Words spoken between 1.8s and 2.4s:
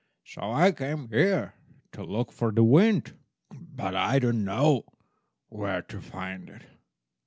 to look